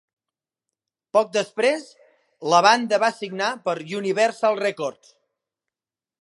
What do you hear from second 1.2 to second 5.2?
després, la banda va signar per Universal Records.